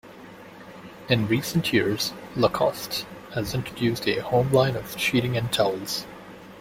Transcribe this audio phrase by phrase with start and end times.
[1.09, 3.05] In recent years, Lacoste
[3.35, 6.07] has introduced a home line of sheeting and towels.